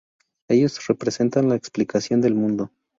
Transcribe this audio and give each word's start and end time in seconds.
Ellos 0.49 0.87
representan 0.87 1.47
la 1.47 1.55
explicación 1.55 2.21
del 2.21 2.33
mundo. 2.33 2.71